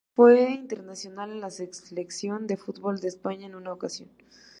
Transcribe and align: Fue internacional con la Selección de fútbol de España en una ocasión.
Fue 0.15 0.49
internacional 0.49 1.29
con 1.29 1.41
la 1.41 1.51
Selección 1.51 2.47
de 2.47 2.57
fútbol 2.57 2.99
de 2.99 3.07
España 3.07 3.45
en 3.45 3.53
una 3.53 3.71
ocasión. 3.71 4.09